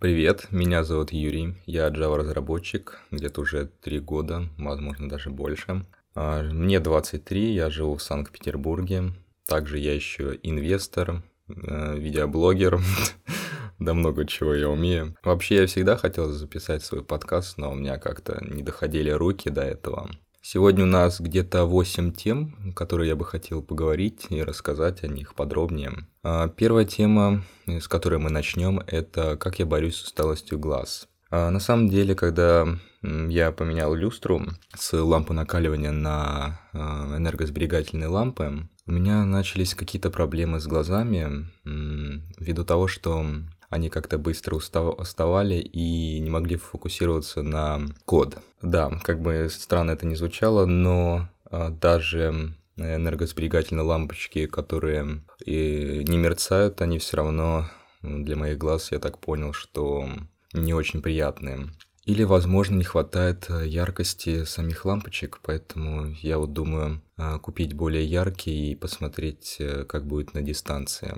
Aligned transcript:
Привет, 0.00 0.48
меня 0.50 0.82
зовут 0.82 1.12
Юрий, 1.12 1.54
я 1.66 1.88
Java-разработчик, 1.88 2.98
где-то 3.10 3.40
уже 3.40 3.70
три 3.80 4.00
года, 4.00 4.48
возможно, 4.58 5.08
даже 5.08 5.30
больше. 5.30 5.86
А, 6.14 6.42
мне 6.42 6.80
23, 6.80 7.54
я 7.54 7.70
живу 7.70 7.96
в 7.96 8.02
Санкт-Петербурге. 8.02 9.14
Также 9.46 9.78
я 9.78 9.94
еще 9.94 10.38
инвестор, 10.42 11.22
э, 11.48 11.96
видеоблогер, 11.96 12.80
да 13.78 13.94
много 13.94 14.26
чего 14.26 14.52
я 14.54 14.68
умею. 14.68 15.16
Вообще, 15.22 15.60
я 15.60 15.66
всегда 15.66 15.96
хотел 15.96 16.28
записать 16.30 16.82
свой 16.82 17.04
подкаст, 17.04 17.56
но 17.56 17.70
у 17.70 17.74
меня 17.74 17.96
как-то 17.96 18.44
не 18.44 18.62
доходили 18.62 19.10
руки 19.10 19.48
до 19.48 19.62
этого. 19.62 20.10
Сегодня 20.46 20.84
у 20.84 20.86
нас 20.86 21.22
где-то 21.22 21.64
8 21.64 22.12
тем, 22.12 22.74
которые 22.74 23.08
я 23.08 23.16
бы 23.16 23.24
хотел 23.24 23.62
поговорить 23.62 24.26
и 24.28 24.42
рассказать 24.42 25.02
о 25.02 25.08
них 25.08 25.34
подробнее. 25.34 26.06
А, 26.22 26.48
первая 26.48 26.84
тема, 26.84 27.42
с 27.66 27.88
которой 27.88 28.18
мы 28.18 28.28
начнем, 28.28 28.78
это 28.86 29.38
как 29.38 29.58
я 29.58 29.64
борюсь 29.64 29.96
с 29.96 30.04
усталостью 30.04 30.58
глаз. 30.58 31.08
А, 31.30 31.48
на 31.48 31.60
самом 31.60 31.88
деле, 31.88 32.14
когда 32.14 32.66
я 33.00 33.52
поменял 33.52 33.94
люстру 33.94 34.42
с 34.76 34.92
лампы 34.92 35.32
накаливания 35.32 35.92
на 35.92 36.60
а, 36.74 37.16
энергосберегательные 37.16 38.08
лампы, 38.08 38.68
у 38.86 38.92
меня 38.92 39.24
начались 39.24 39.74
какие-то 39.74 40.10
проблемы 40.10 40.60
с 40.60 40.66
глазами 40.66 41.48
ввиду 41.64 42.66
того, 42.66 42.86
что 42.86 43.24
они 43.74 43.90
как-то 43.90 44.18
быстро 44.18 44.54
уставали 44.54 45.56
и 45.56 46.20
не 46.20 46.30
могли 46.30 46.56
фокусироваться 46.56 47.42
на 47.42 47.80
код. 48.04 48.38
Да, 48.62 49.00
как 49.02 49.20
бы 49.20 49.48
странно 49.50 49.90
это 49.90 50.06
не 50.06 50.14
звучало, 50.14 50.64
но 50.64 51.28
а, 51.50 51.70
даже 51.70 52.54
энергосберегательные 52.76 53.84
лампочки, 53.84 54.46
которые 54.46 55.22
и 55.44 56.04
не 56.06 56.16
мерцают, 56.18 56.80
они 56.82 56.98
все 56.98 57.16
равно 57.16 57.68
для 58.02 58.36
моих 58.36 58.58
глаз, 58.58 58.92
я 58.92 59.00
так 59.00 59.18
понял, 59.18 59.52
что 59.52 60.08
не 60.52 60.72
очень 60.72 61.02
приятные. 61.02 61.68
Или, 62.04 62.22
возможно, 62.22 62.76
не 62.76 62.84
хватает 62.84 63.48
яркости 63.64 64.44
самих 64.44 64.84
лампочек, 64.84 65.40
поэтому 65.42 66.14
я 66.20 66.38
вот 66.38 66.52
думаю 66.52 67.02
а, 67.16 67.38
купить 67.38 67.72
более 67.72 68.04
яркие 68.04 68.72
и 68.72 68.76
посмотреть, 68.76 69.56
э, 69.58 69.84
как 69.84 70.06
будет 70.06 70.34
на 70.34 70.42
дистанции. 70.42 71.14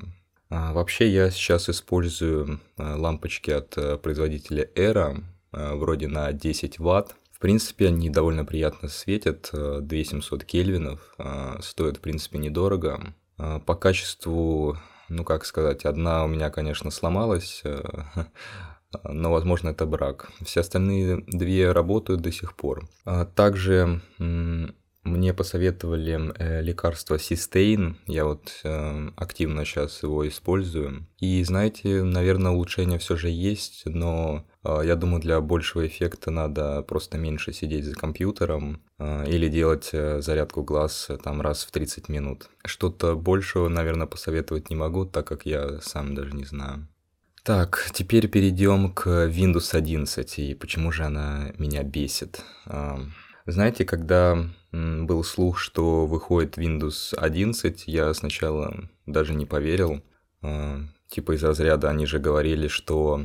А, 0.48 0.72
вообще 0.72 1.08
я 1.08 1.30
сейчас 1.30 1.68
использую 1.68 2.60
а, 2.76 2.96
лампочки 2.96 3.50
от 3.50 3.76
э, 3.76 3.98
производителя 3.98 4.68
Era, 4.76 5.22
а, 5.52 5.74
вроде 5.74 6.08
на 6.08 6.32
10 6.32 6.78
ватт. 6.78 7.16
В 7.32 7.38
принципе, 7.38 7.88
они 7.88 8.08
довольно 8.08 8.44
приятно 8.44 8.88
светят, 8.88 9.50
2700 9.52 10.42
кельвинов, 10.44 11.14
стоят, 11.60 11.98
в 11.98 12.00
принципе, 12.00 12.38
недорого. 12.38 13.14
По 13.36 13.74
качеству, 13.74 14.78
ну 15.10 15.22
как 15.22 15.44
сказать, 15.44 15.84
одна 15.84 16.24
у 16.24 16.28
меня, 16.28 16.48
конечно, 16.48 16.90
сломалась, 16.90 17.62
но, 19.04 19.30
возможно, 19.30 19.68
это 19.68 19.84
брак. 19.84 20.30
Все 20.42 20.60
остальные 20.60 21.24
две 21.26 21.72
работают 21.72 22.22
до 22.22 22.32
сих 22.32 22.56
пор. 22.56 22.88
Также 23.34 24.00
мне 25.06 25.32
посоветовали 25.32 26.32
э, 26.38 26.62
лекарство 26.62 27.18
Систейн, 27.18 27.96
я 28.06 28.24
вот 28.24 28.60
э, 28.64 29.08
активно 29.16 29.64
сейчас 29.64 30.02
его 30.02 30.26
использую. 30.28 31.06
И 31.18 31.42
знаете, 31.44 32.02
наверное, 32.02 32.52
улучшение 32.52 32.98
все 32.98 33.16
же 33.16 33.30
есть, 33.30 33.82
но 33.86 34.44
э, 34.64 34.80
я 34.84 34.96
думаю, 34.96 35.22
для 35.22 35.40
большего 35.40 35.86
эффекта 35.86 36.30
надо 36.30 36.82
просто 36.82 37.18
меньше 37.18 37.52
сидеть 37.52 37.84
за 37.84 37.94
компьютером 37.94 38.82
или 38.98 39.48
делать 39.48 39.90
зарядку 39.92 40.62
глаз 40.62 41.10
там 41.22 41.42
раз 41.42 41.64
в 41.64 41.70
30 41.70 42.08
минут. 42.08 42.48
Что-то 42.64 43.14
большего, 43.14 43.68
наверное, 43.68 44.06
посоветовать 44.06 44.70
не 44.70 44.76
могу, 44.76 45.04
так 45.04 45.26
как 45.26 45.44
я 45.44 45.80
сам 45.82 46.14
даже 46.14 46.34
не 46.34 46.44
знаю. 46.44 46.88
Так, 47.44 47.90
теперь 47.92 48.26
перейдем 48.28 48.92
к 48.92 49.06
Windows 49.28 49.76
11 49.76 50.38
и 50.38 50.54
почему 50.54 50.90
же 50.92 51.04
она 51.04 51.52
меня 51.58 51.82
бесит. 51.82 52.40
Знаете, 53.46 53.84
когда 53.84 54.48
был 55.06 55.24
слух, 55.24 55.58
что 55.58 56.06
выходит 56.06 56.58
Windows 56.58 57.14
11, 57.14 57.84
я 57.86 58.12
сначала 58.14 58.88
даже 59.06 59.34
не 59.34 59.46
поверил. 59.46 60.02
А, 60.42 60.80
типа 61.08 61.32
из 61.32 61.42
разряда 61.42 61.90
они 61.90 62.06
же 62.06 62.18
говорили, 62.18 62.68
что 62.68 63.24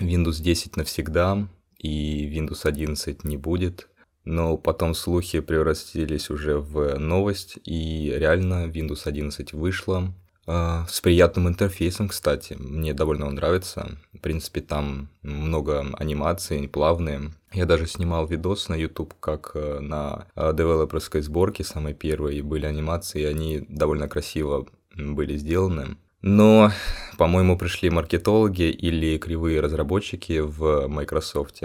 Windows 0.00 0.42
10 0.42 0.76
навсегда 0.76 1.48
и 1.78 2.28
Windows 2.28 2.66
11 2.66 3.24
не 3.24 3.36
будет. 3.36 3.88
Но 4.24 4.56
потом 4.56 4.94
слухи 4.94 5.40
превратились 5.40 6.30
уже 6.30 6.58
в 6.58 6.96
новость, 6.98 7.58
и 7.64 8.12
реально 8.14 8.66
Windows 8.66 9.02
11 9.04 9.52
вышла. 9.52 10.14
А, 10.54 10.84
с 10.86 11.00
приятным 11.00 11.48
интерфейсом, 11.48 12.08
кстати. 12.08 12.56
Мне 12.58 12.92
довольно 12.92 13.26
он 13.26 13.36
нравится. 13.36 13.96
В 14.12 14.18
принципе, 14.18 14.60
там 14.60 15.08
много 15.22 15.86
анимаций, 15.94 16.68
плавные. 16.68 17.32
Я 17.52 17.64
даже 17.64 17.86
снимал 17.86 18.26
видос 18.26 18.68
на 18.68 18.74
YouTube, 18.74 19.14
как 19.18 19.52
э, 19.54 19.78
на 19.80 20.26
э, 20.36 20.52
девелоперской 20.54 21.22
сборке 21.22 21.64
самой 21.64 21.94
первой 21.94 22.42
были 22.42 22.66
анимации, 22.66 23.22
и 23.22 23.24
они 23.24 23.64
довольно 23.66 24.08
красиво 24.08 24.66
были 24.94 25.38
сделаны. 25.38 25.96
Но, 26.20 26.70
по-моему, 27.16 27.56
пришли 27.56 27.88
маркетологи 27.88 28.70
или 28.70 29.16
кривые 29.16 29.60
разработчики 29.60 30.40
в 30.40 30.86
Microsoft. 30.86 31.62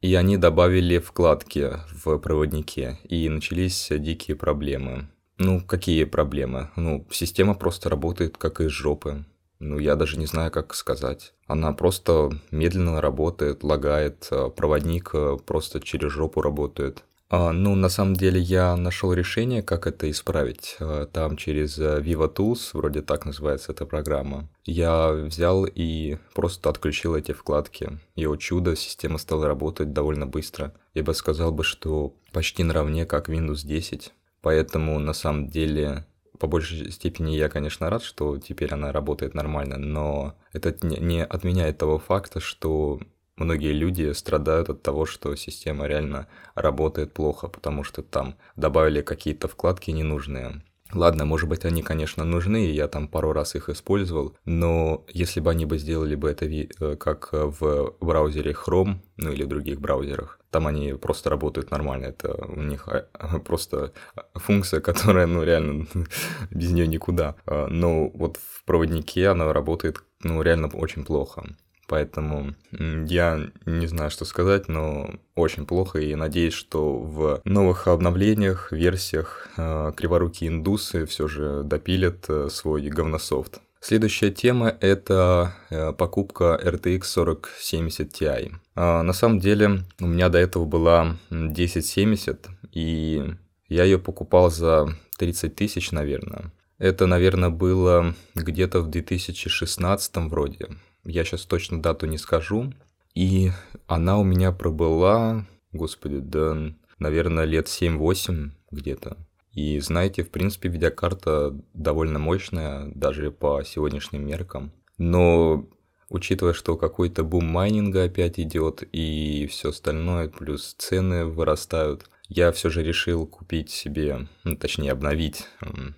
И 0.00 0.14
они 0.14 0.38
добавили 0.38 0.98
вкладки 0.98 1.72
в 2.02 2.16
проводнике, 2.16 2.98
и 3.04 3.28
начались 3.28 3.88
дикие 3.90 4.38
проблемы. 4.38 5.10
Ну, 5.44 5.60
какие 5.60 6.04
проблемы? 6.04 6.70
Ну, 6.76 7.04
система 7.10 7.54
просто 7.54 7.90
работает 7.90 8.38
как 8.38 8.60
из 8.60 8.70
жопы. 8.70 9.24
Ну, 9.58 9.80
я 9.80 9.96
даже 9.96 10.16
не 10.16 10.26
знаю, 10.26 10.52
как 10.52 10.72
сказать. 10.74 11.34
Она 11.48 11.72
просто 11.72 12.30
медленно 12.52 13.00
работает, 13.00 13.64
лагает, 13.64 14.28
а 14.30 14.50
проводник 14.50 15.10
э, 15.14 15.36
просто 15.44 15.80
через 15.80 16.12
жопу 16.12 16.42
работает. 16.42 17.02
А, 17.28 17.50
ну, 17.50 17.74
на 17.74 17.88
самом 17.88 18.14
деле 18.14 18.40
я 18.40 18.76
нашел 18.76 19.12
решение, 19.12 19.62
как 19.62 19.88
это 19.88 20.08
исправить. 20.08 20.76
А, 20.78 21.06
там 21.06 21.36
через 21.36 21.76
Viva 21.76 22.32
Tools, 22.32 22.70
вроде 22.72 23.02
так 23.02 23.26
называется 23.26 23.72
эта 23.72 23.84
программа, 23.84 24.48
я 24.64 25.10
взял 25.10 25.66
и 25.66 26.18
просто 26.34 26.70
отключил 26.70 27.16
эти 27.16 27.32
вкладки. 27.32 27.98
И, 28.14 28.26
о 28.26 28.36
чудо, 28.36 28.76
система 28.76 29.18
стала 29.18 29.48
работать 29.48 29.92
довольно 29.92 30.26
быстро. 30.26 30.72
Я 30.94 31.02
бы 31.02 31.14
сказал 31.14 31.50
бы, 31.50 31.64
что 31.64 32.14
почти 32.32 32.62
наравне, 32.62 33.06
как 33.06 33.28
Windows 33.28 33.66
10. 33.66 34.12
Поэтому 34.42 34.98
на 34.98 35.12
самом 35.12 35.48
деле 35.48 36.04
по 36.38 36.48
большей 36.48 36.90
степени 36.90 37.36
я, 37.36 37.48
конечно, 37.48 37.88
рад, 37.88 38.02
что 38.02 38.36
теперь 38.36 38.74
она 38.74 38.90
работает 38.90 39.32
нормально, 39.32 39.76
но 39.78 40.34
это 40.52 40.74
не 40.82 41.24
отменяет 41.24 41.78
того 41.78 42.00
факта, 42.00 42.40
что 42.40 42.98
многие 43.36 43.72
люди 43.72 44.12
страдают 44.12 44.68
от 44.68 44.82
того, 44.82 45.06
что 45.06 45.36
система 45.36 45.86
реально 45.86 46.26
работает 46.56 47.12
плохо, 47.12 47.46
потому 47.46 47.84
что 47.84 48.02
там 48.02 48.34
добавили 48.56 49.02
какие-то 49.02 49.46
вкладки 49.46 49.92
ненужные. 49.92 50.62
Ладно, 50.92 51.24
может 51.24 51.48
быть, 51.48 51.64
они, 51.64 51.82
конечно, 51.82 52.24
нужны, 52.24 52.70
я 52.70 52.88
там 52.88 53.08
пару 53.08 53.32
раз 53.32 53.54
их 53.54 53.68
использовал, 53.68 54.36
но 54.44 55.04
если 55.08 55.40
бы 55.40 55.50
они 55.50 55.64
бы 55.64 55.78
сделали 55.78 56.16
бы 56.16 56.28
это 56.28 56.44
э, 56.44 56.96
как 56.96 57.30
в 57.32 57.94
браузере 58.00 58.52
Chrome, 58.52 58.96
ну 59.16 59.32
или 59.32 59.44
других 59.44 59.80
браузерах, 59.80 60.38
там 60.52 60.66
они 60.66 60.92
просто 60.92 61.30
работают 61.30 61.70
нормально, 61.70 62.06
это 62.06 62.34
у 62.34 62.60
них 62.60 62.86
а, 62.88 63.38
просто 63.44 63.92
функция, 64.34 64.80
которая, 64.80 65.26
ну, 65.26 65.42
реально, 65.42 65.86
без 66.50 66.70
нее 66.70 66.86
никуда. 66.86 67.34
А, 67.46 67.66
но 67.66 68.08
вот 68.10 68.36
в 68.36 68.62
проводнике 68.64 69.28
она 69.28 69.52
работает, 69.52 70.02
ну, 70.22 70.42
реально 70.42 70.68
очень 70.68 71.04
плохо. 71.04 71.44
Поэтому 71.88 72.54
я 72.70 73.50
не 73.66 73.86
знаю, 73.86 74.10
что 74.10 74.24
сказать, 74.24 74.68
но 74.68 75.10
очень 75.34 75.66
плохо. 75.66 75.98
И 75.98 76.14
надеюсь, 76.14 76.54
что 76.54 76.98
в 76.98 77.42
новых 77.44 77.86
обновлениях, 77.86 78.72
версиях 78.72 79.48
э, 79.58 79.92
криворукие 79.94 80.48
индусы 80.48 81.04
все 81.04 81.28
же 81.28 81.62
допилят 81.64 82.24
э, 82.28 82.48
свой 82.50 82.88
говнософт. 82.88 83.60
Следующая 83.82 84.30
тема– 84.30 84.76
это 84.80 85.54
э, 85.68 85.92
покупка 85.92 86.58
RTX 86.62 87.02
4070 87.02 88.22
Ti. 88.22 88.52
А, 88.74 89.02
на 89.02 89.12
самом 89.12 89.40
деле 89.40 89.82
у 90.00 90.06
меня 90.06 90.28
до 90.28 90.38
этого 90.38 90.64
была 90.64 91.16
1070, 91.30 92.46
и 92.72 93.34
я 93.68 93.84
ее 93.84 93.98
покупал 93.98 94.50
за 94.50 94.96
30 95.18 95.54
тысяч, 95.56 95.90
наверное. 95.90 96.52
Это, 96.78 97.06
наверное, 97.06 97.50
было 97.50 98.14
где-то 98.34 98.80
в 98.80 98.88
2016 98.88 100.16
вроде 100.30 100.68
я 101.04 101.24
сейчас 101.24 101.44
точно 101.44 101.82
дату 101.82 102.06
не 102.06 102.18
скажу. 102.18 102.72
И 103.14 103.50
она 103.86 104.18
у 104.18 104.24
меня 104.24 104.52
пробыла, 104.52 105.44
господи, 105.72 106.18
да, 106.18 106.72
наверное, 106.98 107.44
лет 107.44 107.66
7-8 107.66 108.50
где-то. 108.70 109.16
И 109.52 109.78
знаете, 109.80 110.22
в 110.22 110.30
принципе, 110.30 110.68
видеокарта 110.68 111.54
довольно 111.74 112.18
мощная, 112.18 112.90
даже 112.94 113.30
по 113.30 113.62
сегодняшним 113.64 114.26
меркам. 114.26 114.72
Но 114.98 115.66
учитывая, 116.08 116.52
что 116.52 116.76
какой-то 116.76 117.24
бум 117.24 117.46
майнинга 117.46 118.04
опять 118.04 118.38
идет 118.38 118.82
и 118.92 119.46
все 119.50 119.70
остальное, 119.70 120.28
плюс 120.28 120.74
цены 120.78 121.26
вырастают, 121.26 122.06
я 122.28 122.50
все 122.52 122.70
же 122.70 122.82
решил 122.82 123.26
купить 123.26 123.70
себе, 123.70 124.26
ну, 124.44 124.56
точнее 124.56 124.92
обновить 124.92 125.46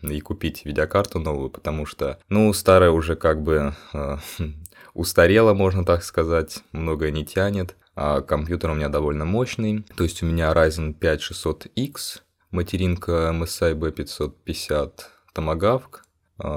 и 0.02 0.20
купить 0.20 0.64
видеокарту 0.64 1.20
новую, 1.20 1.50
потому 1.50 1.86
что, 1.86 2.18
ну, 2.28 2.52
старая 2.52 2.90
уже 2.90 3.14
как 3.14 3.42
бы 3.42 3.74
э, 3.92 4.16
устарела, 4.94 5.54
можно 5.54 5.84
так 5.84 6.02
сказать, 6.02 6.64
многое 6.72 7.12
не 7.12 7.24
тянет. 7.24 7.76
А 7.96 8.22
компьютер 8.22 8.70
у 8.70 8.74
меня 8.74 8.88
довольно 8.88 9.24
мощный, 9.24 9.84
то 9.96 10.02
есть 10.02 10.24
у 10.24 10.26
меня 10.26 10.52
Ryzen 10.52 10.94
5 10.94 11.20
600X, 11.20 12.22
материнка 12.54 13.30
MSI 13.34 13.74
B550 13.74 14.92
Tomahawk, 15.34 16.00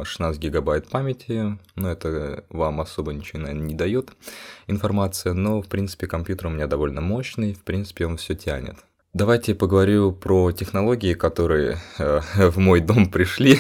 16 0.04 0.42
гигабайт 0.42 0.88
памяти, 0.88 1.58
но 1.76 1.92
это 1.92 2.46
вам 2.50 2.82
особо 2.82 3.14
ничего, 3.14 3.42
наверное, 3.42 3.68
не 3.68 3.76
дает 3.76 4.12
информация, 4.68 5.34
но, 5.34 5.62
в 5.62 5.68
принципе, 5.68 6.08
компьютер 6.08 6.48
у 6.48 6.50
меня 6.52 6.68
довольно 6.68 7.02
мощный, 7.02 7.54
в 7.54 7.64
принципе, 7.64 8.06
он 8.06 8.18
все 8.18 8.36
тянет. 8.36 8.78
Давайте 9.14 9.56
поговорю 9.56 10.12
про 10.12 10.52
технологии, 10.52 11.14
которые 11.14 11.80
э, 11.98 12.22
в 12.50 12.58
мой 12.58 12.80
дом 12.80 13.10
пришли. 13.10 13.60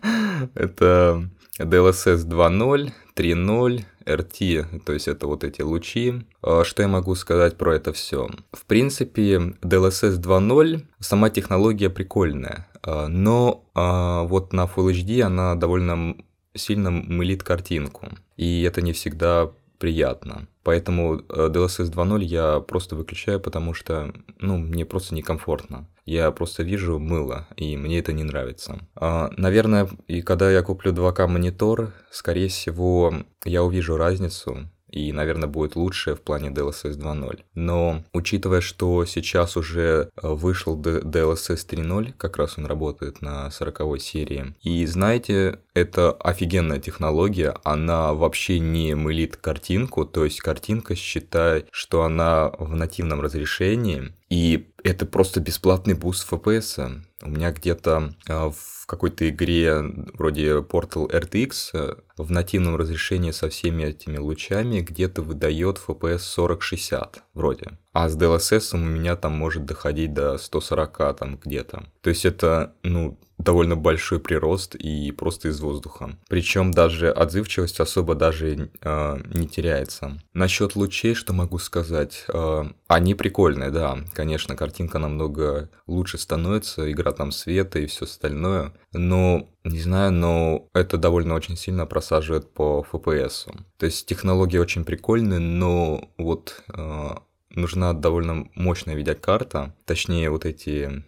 это 0.54 1.28
DLSS 1.58 2.26
2.0, 2.26 2.92
3.0, 3.14 3.84
RT, 4.04 4.80
то 4.84 4.92
есть 4.92 5.08
это 5.08 5.26
вот 5.26 5.44
эти 5.44 5.62
лучи. 5.62 6.26
А 6.42 6.64
что 6.64 6.82
я 6.82 6.88
могу 6.88 7.14
сказать 7.14 7.56
про 7.56 7.74
это 7.74 7.92
все? 7.92 8.28
В 8.52 8.64
принципе, 8.66 9.36
DLSS 9.62 10.20
2.0, 10.20 10.82
сама 11.00 11.30
технология 11.30 11.90
прикольная, 11.90 12.68
а, 12.82 13.08
но 13.08 13.64
а, 13.74 14.22
вот 14.24 14.52
на 14.52 14.64
Full 14.64 14.92
HD 14.92 15.22
она 15.22 15.54
довольно 15.54 16.16
сильно 16.54 16.90
мылит 16.90 17.42
картинку, 17.42 18.08
и 18.36 18.62
это 18.62 18.80
не 18.80 18.92
всегда 18.92 19.50
приятно. 19.78 20.48
Поэтому 20.62 21.16
э, 21.16 21.48
DLSS 21.48 21.92
2.0 21.92 22.24
я 22.24 22.60
просто 22.60 22.96
выключаю, 22.96 23.40
потому 23.40 23.74
что, 23.74 24.12
ну, 24.40 24.56
мне 24.56 24.84
просто 24.84 25.14
некомфортно. 25.14 25.86
Я 26.06 26.30
просто 26.30 26.62
вижу 26.62 26.98
мыло, 26.98 27.46
и 27.56 27.76
мне 27.76 27.98
это 27.98 28.12
не 28.12 28.22
нравится. 28.22 28.78
А, 28.94 29.30
наверное, 29.36 29.88
и 30.06 30.22
когда 30.22 30.50
я 30.50 30.62
куплю 30.62 30.92
2К 30.92 31.26
монитор, 31.26 31.92
скорее 32.10 32.48
всего, 32.48 33.12
я 33.44 33.64
увижу 33.64 33.96
разницу 33.96 34.70
и, 34.96 35.12
наверное, 35.12 35.48
будет 35.48 35.76
лучше 35.76 36.14
в 36.14 36.22
плане 36.22 36.48
DLSS 36.48 36.96
2.0. 36.96 37.40
Но 37.54 38.04
учитывая, 38.12 38.60
что 38.60 39.04
сейчас 39.04 39.56
уже 39.56 40.10
э, 40.22 40.28
вышел 40.28 40.80
DLSS 40.80 41.66
3.0, 41.68 42.14
как 42.16 42.36
раз 42.38 42.56
он 42.56 42.66
работает 42.66 43.20
на 43.20 43.50
40 43.50 44.00
серии, 44.00 44.54
и 44.62 44.86
знаете, 44.86 45.58
это 45.74 46.12
офигенная 46.12 46.78
технология, 46.78 47.56
она 47.64 48.14
вообще 48.14 48.58
не 48.58 48.94
мылит 48.94 49.36
картинку, 49.36 50.06
то 50.06 50.24
есть 50.24 50.40
картинка 50.40 50.94
считай, 50.94 51.66
что 51.70 52.04
она 52.04 52.50
в 52.58 52.74
нативном 52.74 53.20
разрешении, 53.20 54.14
и 54.28 54.72
это 54.82 55.06
просто 55.06 55.40
бесплатный 55.40 55.94
boost 55.94 56.30
FPS. 56.30 57.00
У 57.22 57.30
меня 57.30 57.52
где-то 57.52 58.14
э, 58.28 58.50
в 58.50 58.86
какой-то 58.86 59.28
игре 59.28 59.82
вроде 60.14 60.58
Portal 60.58 61.08
RTX 61.08 61.52
э, 61.74 61.94
в 62.16 62.30
нативном 62.30 62.76
разрешении 62.76 63.30
со 63.30 63.48
всеми 63.48 63.84
этими 63.84 64.16
лучами 64.16 64.80
где-то 64.80 65.22
выдает 65.22 65.80
FPS 65.86 66.22
4060 66.34 67.22
вроде. 67.34 67.78
А 67.98 68.10
с 68.10 68.16
DLSS 68.18 68.74
у 68.74 68.76
меня 68.76 69.16
там 69.16 69.32
может 69.32 69.64
доходить 69.64 70.12
до 70.12 70.36
140 70.36 71.16
там 71.16 71.40
где-то. 71.42 71.84
То 72.02 72.10
есть 72.10 72.26
это, 72.26 72.74
ну, 72.82 73.18
довольно 73.38 73.74
большой 73.74 74.20
прирост 74.20 74.74
и 74.74 75.10
просто 75.12 75.48
из 75.48 75.60
воздуха. 75.60 76.18
Причем 76.28 76.72
даже 76.72 77.10
отзывчивость 77.10 77.80
особо 77.80 78.14
даже 78.14 78.70
э, 78.82 79.18
не 79.32 79.48
теряется. 79.48 80.20
Насчет 80.34 80.76
лучей, 80.76 81.14
что 81.14 81.32
могу 81.32 81.56
сказать? 81.58 82.26
Э, 82.28 82.64
они 82.86 83.14
прикольные, 83.14 83.70
да. 83.70 83.96
Конечно, 84.12 84.56
картинка 84.56 84.98
намного 84.98 85.70
лучше 85.86 86.18
становится, 86.18 86.92
игра 86.92 87.12
там 87.12 87.32
света 87.32 87.78
и 87.78 87.86
все 87.86 88.04
остальное. 88.04 88.74
Но 88.92 89.48
не 89.64 89.80
знаю, 89.80 90.12
но 90.12 90.68
это 90.74 90.98
довольно 90.98 91.32
очень 91.32 91.56
сильно 91.56 91.86
просаживает 91.86 92.52
по 92.52 92.86
FPS. 92.92 93.50
То 93.78 93.86
есть 93.86 94.04
технология 94.04 94.60
очень 94.60 94.84
прикольная, 94.84 95.38
но 95.38 96.10
вот 96.18 96.62
э, 96.74 97.08
нужна 97.56 97.92
довольно 97.92 98.48
мощная 98.54 98.94
видеокарта, 98.94 99.74
точнее 99.84 100.30
вот 100.30 100.44
эти 100.44 101.02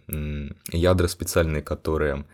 ядра 0.71 1.07
специальные, 1.07 1.61
которые 1.61 2.25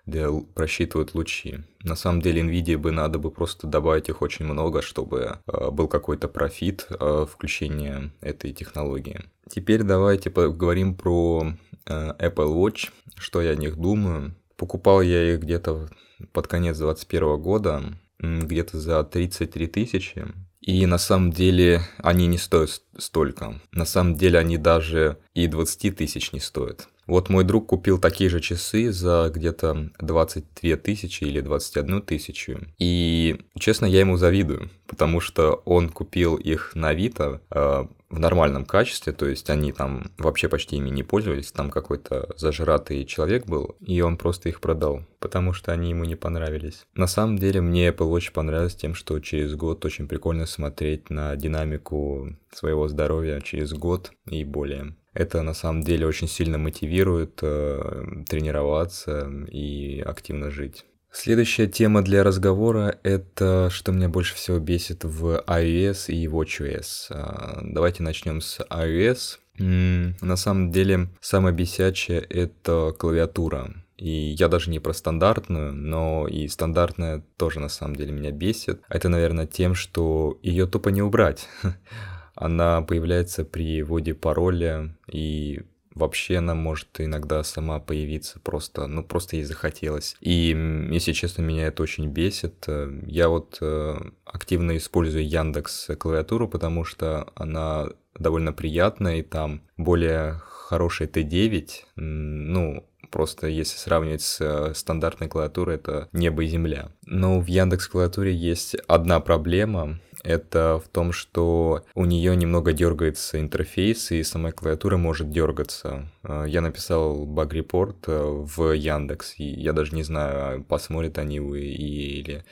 просчитывают 0.56 1.14
лучи. 1.14 1.60
На 1.84 1.96
самом 1.96 2.22
деле 2.22 2.42
NVIDIA 2.42 2.78
бы 2.78 2.92
надо 2.92 3.20
бы 3.20 3.30
просто 3.30 3.68
добавить 3.68 4.10
их 4.10 4.22
очень 4.22 4.46
много, 4.46 4.82
чтобы 4.82 5.38
э, 5.46 5.70
был 5.70 5.88
какой-то 5.88 6.28
профит 6.28 6.88
э, 6.90 7.26
включения 7.32 8.12
этой 8.22 8.54
технологии. 8.54 9.22
Теперь 9.48 9.84
давайте 9.84 10.32
поговорим 10.32 10.96
про 10.96 11.54
э, 11.86 12.14
Apple 12.18 12.56
Watch, 12.56 12.90
что 13.18 13.42
я 13.42 13.52
о 13.52 13.56
них 13.56 13.78
думаю. 13.78 14.34
Покупал 14.58 15.02
я 15.02 15.34
их 15.34 15.42
где-то 15.42 15.90
под 16.32 16.48
конец 16.48 16.78
2021 16.78 17.42
года, 17.42 17.84
где-то 18.20 18.80
за 18.80 19.04
33 19.04 19.68
тысячи. 19.68 20.26
И 20.66 20.84
на 20.88 20.98
самом 20.98 21.32
деле 21.32 21.82
они 22.00 22.26
не 22.26 22.40
стоят 22.40 22.82
столько. 22.98 23.62
На 23.72 23.86
самом 23.86 24.16
деле 24.16 24.40
они 24.40 24.58
даже 24.58 25.20
и 25.36 25.46
20 25.46 25.96
тысяч 25.96 26.32
не 26.32 26.40
стоят. 26.40 26.90
Вот 27.08 27.30
мой 27.30 27.44
друг 27.44 27.68
купил 27.68 28.00
такие 28.00 28.30
же 28.30 28.40
часы 28.40 28.92
за 28.92 29.32
где-то 29.34 29.92
22 30.00 30.76
тысячи 30.78 31.24
или 31.24 31.42
21 31.42 32.02
тысячу. 32.02 32.60
И, 32.80 33.42
честно, 33.60 33.86
я 33.86 34.00
ему 34.00 34.18
завидую, 34.18 34.70
потому 34.88 35.20
что 35.20 35.62
он 35.66 35.90
купил 35.90 36.36
их 36.36 36.72
на 36.76 36.90
Авито 36.90 37.42
э, 37.52 37.86
в 38.10 38.20
нормальном 38.20 38.66
качестве, 38.66 39.14
то 39.14 39.28
есть 39.28 39.50
они 39.50 39.72
там 39.72 40.12
вообще 40.18 40.48
почти 40.48 40.78
ими 40.78 40.90
не 40.90 41.04
пользовались, 41.04 41.52
там 41.52 41.70
какой-то 41.70 42.30
зажратый 42.38 43.06
человек 43.06 43.46
был, 43.46 43.76
и 43.82 44.02
он 44.02 44.18
просто 44.18 44.50
их 44.50 44.62
продал, 44.62 45.04
потому 45.20 45.54
что 45.54 45.72
они 45.72 45.90
ему 45.90 46.06
не 46.06 46.16
понравились. 46.16 46.86
На 46.96 47.08
самом 47.08 47.38
деле 47.38 47.62
мне 47.62 47.90
Apple 47.90 48.12
Watch 48.12 48.32
понравилось 48.32 48.76
тем, 48.76 48.96
что 48.96 49.20
через 49.20 49.56
год 49.56 49.84
очень 49.86 50.08
прикольно 50.08 50.46
смотреть 50.46 51.10
на 51.10 51.36
динамику 51.36 52.36
своего 52.54 52.88
здоровья 52.88 53.42
через 53.42 53.74
год 53.74 54.12
и 54.28 54.44
более. 54.44 54.96
Это 55.16 55.42
на 55.42 55.54
самом 55.54 55.82
деле 55.82 56.06
очень 56.06 56.28
сильно 56.28 56.58
мотивирует 56.58 57.40
э, 57.42 58.04
тренироваться 58.28 59.28
и 59.50 60.02
активно 60.02 60.52
жить. 60.52 60.86
Следующая 61.10 61.68
тема 61.68 62.02
для 62.02 62.26
разговора– 62.26 63.00
это 63.04 63.70
что 63.72 63.94
меня 63.94 64.10
больше 64.10 64.36
всего 64.36 64.60
бесит 64.60 65.06
в 65.06 65.42
iOS 65.48 66.08
и 66.12 66.28
WatchOS. 66.28 67.06
А, 67.10 67.62
давайте 67.64 68.04
начнем 68.04 68.42
с 68.42 68.60
iOS. 68.70 69.38
На 69.58 70.36
самом 70.36 70.72
деле, 70.72 71.08
самое 71.22 71.56
бесячее– 71.56 72.20
это 72.30 72.94
клавиатура. 73.00 73.74
И 73.96 74.36
я 74.38 74.50
даже 74.50 74.70
не 74.70 74.80
про 74.80 74.92
стандартную, 74.92 75.74
но 75.74 76.28
и 76.28 76.50
стандартная 76.50 77.24
тоже 77.38 77.62
на 77.62 77.70
самом 77.70 77.96
деле 77.96 78.12
меня 78.12 78.32
бесит. 78.32 78.82
Это, 78.90 79.08
наверное, 79.08 79.48
тем, 79.48 79.74
что 79.74 80.38
ее 80.44 80.68
тупо 80.68 80.90
не 80.90 81.02
убрать. 81.02 81.48
она 82.36 82.82
появляется 82.82 83.44
при 83.46 83.82
вводе 83.82 84.14
пароля, 84.14 84.96
и 85.12 85.62
вообще 85.94 86.38
она 86.38 86.56
может 86.56 87.00
иногда 87.00 87.44
сама 87.44 87.80
появиться 87.80 88.40
просто, 88.40 88.88
ну 88.88 89.04
просто 89.04 89.38
ей 89.38 89.44
захотелось. 89.44 90.16
И, 90.20 90.56
если 90.92 91.14
честно, 91.14 91.42
меня 91.42 91.68
это 91.68 91.84
очень 91.84 92.08
бесит. 92.08 92.68
Я 93.08 93.30
вот 93.30 93.58
э, 93.62 93.96
активно 94.26 94.78
использую 94.78 95.28
Яндекс 95.28 95.90
клавиатуру, 95.98 96.48
потому 96.50 96.84
что 96.84 97.32
она 97.36 97.88
довольно 98.18 98.54
приятная, 98.54 99.18
и 99.18 99.24
там 99.24 99.62
более 99.78 100.42
хороший 100.44 101.08
Т9, 101.08 101.70
ну, 101.96 102.86
Просто 103.16 103.48
если 103.48 103.78
сравнивать 103.78 104.24
с 104.24 104.42
э, 104.42 104.74
стандартной 104.76 105.30
клавиатурой, 105.30 105.76
это 105.76 106.10
небо 106.12 106.44
и 106.44 106.48
земля. 106.48 106.92
Но 107.06 107.40
в 107.40 107.46
Яндекс 107.46 107.88
клавиатуре 107.88 108.36
есть 108.36 108.76
одна 108.88 109.22
проблема 109.22 110.02
это 110.26 110.82
в 110.84 110.90
том, 110.90 111.12
что 111.12 111.86
у 111.94 112.06
нее 112.06 112.36
немного 112.36 112.74
дергается 112.74 113.40
интерфейс, 113.40 114.12
и 114.12 114.24
сама 114.24 114.52
клавиатура 114.52 114.98
может 114.98 115.30
дергаться. 115.30 116.10
Э, 116.24 116.46
я 116.48 116.62
написал 116.62 117.26
баг-репорт 117.26 118.08
э, 118.08 118.22
в 118.22 118.72
Яндекс, 118.72 119.36
и 119.38 119.44
я 119.44 119.74
даже 119.74 119.96
не 119.96 120.04
знаю, 120.04 120.64
посмотрят 120.64 121.18
они 121.18 121.36
его 121.36 121.56
или 121.56 122.44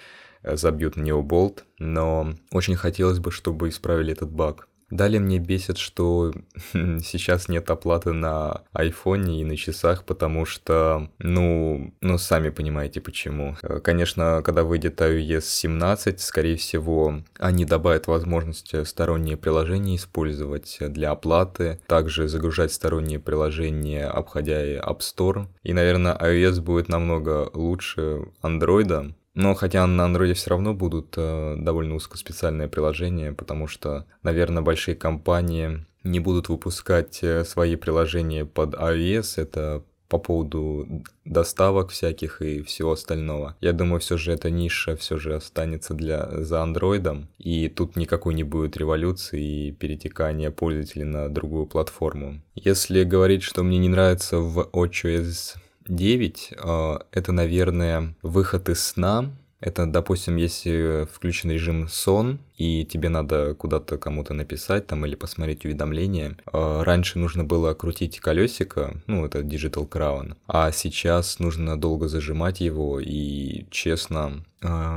забьют 0.44 0.98
на 0.98 1.02
него 1.02 1.24
болт, 1.24 1.64
но 1.80 2.34
очень 2.52 2.76
хотелось 2.76 3.20
бы, 3.20 3.32
чтобы 3.32 3.70
исправили 3.70 4.12
этот 4.12 4.30
баг. 4.30 4.68
Далее 4.94 5.20
мне 5.20 5.40
бесит, 5.40 5.80
что 5.80 6.32
сейчас 6.74 7.48
нет 7.50 7.68
оплаты 7.72 8.14
на 8.14 8.62
айфоне 8.74 9.42
и 9.42 9.44
на 9.44 9.58
часах, 9.58 10.04
потому 10.06 10.46
что, 10.46 11.10
ну, 11.18 11.96
ну, 12.02 12.18
сами 12.20 12.50
понимаете 12.50 13.02
почему. 13.02 13.56
Э, 13.64 13.80
конечно, 13.80 14.44
когда 14.46 14.62
выйдет 14.62 15.02
iOS 15.02 15.42
17, 15.42 16.20
скорее 16.20 16.58
всего, 16.58 17.24
они 17.40 17.66
добавят 17.66 18.06
возможность 18.06 18.88
сторонние 18.88 19.36
приложения 19.36 19.96
использовать 19.96 20.78
для 20.80 21.10
оплаты, 21.10 21.80
также 21.88 22.28
загружать 22.28 22.72
сторонние 22.72 23.20
приложения, 23.20 24.06
обходя 24.06 24.64
App 24.64 25.00
Store. 25.00 25.48
И, 25.64 25.74
наверное, 25.74 26.16
iOS 26.16 26.62
будет 26.62 26.88
намного 26.88 27.50
лучше 27.56 28.28
андроида, 28.42 29.16
но 29.34 29.54
хотя 29.56 29.86
на 29.88 30.06
андроиде 30.06 30.34
все 30.34 30.52
равно 30.52 30.74
будут 30.74 31.16
э, 31.18 31.56
довольно 31.58 31.96
узкоспециальные 31.96 32.68
приложения, 32.68 33.34
потому 33.34 33.68
что, 33.68 34.06
наверное, 34.22 34.62
большие 34.62 34.96
компании 34.96 35.86
не 36.04 36.20
будут 36.20 36.50
выпускать 36.50 37.20
э, 37.24 37.44
свои 37.44 37.76
приложения 37.76 38.46
под 38.46 38.76
iOS, 38.76 39.42
это 39.42 39.84
по 40.14 40.20
поводу 40.20 41.04
доставок 41.26 41.90
всяких 41.90 42.44
и 42.44 42.62
всего 42.62 42.92
остального. 42.92 43.56
Я 43.62 43.74
думаю, 43.74 44.00
все 44.00 44.16
же 44.16 44.32
эта 44.32 44.52
ниша 44.52 44.96
все 44.96 45.18
же 45.18 45.34
останется 45.34 45.96
для, 45.96 46.30
за 46.44 46.62
андроидом, 46.62 47.30
и 47.40 47.68
тут 47.68 47.96
никакой 47.96 48.36
не 48.36 48.44
будет 48.44 48.78
революции 48.78 49.70
и 49.70 49.72
перетекания 49.72 50.52
пользователей 50.52 51.06
на 51.06 51.30
другую 51.30 51.66
платформу. 51.66 52.42
Если 52.54 53.04
говорить, 53.04 53.42
что 53.42 53.64
мне 53.64 53.80
не 53.80 53.90
нравится 53.90 54.38
в 54.38 54.70
WatchOS 54.72 55.56
9, 55.88 56.50
э, 56.52 56.98
это, 57.12 57.32
наверное, 57.32 58.16
выход 58.22 58.70
из 58.70 58.84
сна, 58.84 59.32
это, 59.64 59.86
допустим, 59.86 60.36
если 60.36 61.08
включен 61.10 61.50
режим 61.50 61.88
сон, 61.88 62.40
и 62.58 62.84
тебе 62.84 63.08
надо 63.08 63.56
куда-то 63.56 63.98
кому-то 63.98 64.34
написать 64.34 64.88
там 64.88 65.06
или 65.06 65.16
посмотреть 65.16 65.64
уведомления. 65.64 66.36
А, 66.52 66.84
раньше 66.84 67.18
нужно 67.18 67.46
было 67.46 67.74
крутить 67.74 68.20
колесико, 68.20 69.02
ну, 69.08 69.26
это 69.26 69.40
Digital 69.40 69.88
Crown, 69.88 70.36
а 70.48 70.70
сейчас 70.74 71.40
нужно 71.40 71.80
долго 71.80 72.10
зажимать 72.10 72.60
его, 72.60 73.00
и 73.00 73.66
честно, 73.72 74.44
а, 74.53 74.53